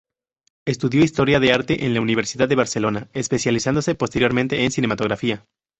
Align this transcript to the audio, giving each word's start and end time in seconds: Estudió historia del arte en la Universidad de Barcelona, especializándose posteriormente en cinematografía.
Estudió 0.65 1.03
historia 1.03 1.39
del 1.39 1.51
arte 1.51 1.85
en 1.85 1.93
la 1.93 2.01
Universidad 2.01 2.49
de 2.49 2.55
Barcelona, 2.55 3.07
especializándose 3.13 3.93
posteriormente 3.93 4.65
en 4.65 4.71
cinematografía. 4.71 5.45